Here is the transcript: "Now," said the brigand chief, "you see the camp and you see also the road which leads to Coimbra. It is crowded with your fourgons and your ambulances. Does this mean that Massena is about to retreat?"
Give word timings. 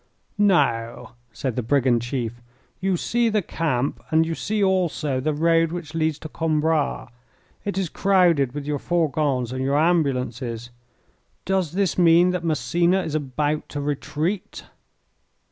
"Now," 0.39 1.13
said 1.31 1.55
the 1.55 1.61
brigand 1.61 2.01
chief, 2.01 2.41
"you 2.79 2.97
see 2.97 3.29
the 3.29 3.43
camp 3.43 4.01
and 4.09 4.25
you 4.25 4.33
see 4.33 4.63
also 4.63 5.19
the 5.19 5.31
road 5.31 5.71
which 5.71 5.93
leads 5.93 6.17
to 6.17 6.27
Coimbra. 6.27 7.11
It 7.65 7.77
is 7.77 7.87
crowded 7.87 8.53
with 8.53 8.65
your 8.65 8.79
fourgons 8.79 9.51
and 9.53 9.63
your 9.63 9.77
ambulances. 9.77 10.71
Does 11.45 11.73
this 11.73 11.99
mean 11.99 12.31
that 12.31 12.43
Massena 12.43 13.03
is 13.03 13.13
about 13.13 13.69
to 13.69 13.79
retreat?" 13.79 14.63